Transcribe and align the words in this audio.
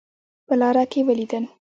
په 0.47 0.53
لاره 0.61 0.83
کې 0.91 0.99
ولیدل. 1.07 1.43